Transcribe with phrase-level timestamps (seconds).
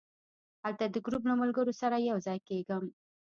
[0.63, 2.83] هلته د ګروپ له ملګرو سره یو ځای کېږم.